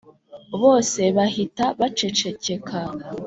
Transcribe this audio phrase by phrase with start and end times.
[0.61, 2.77] bose bahita bacecekeka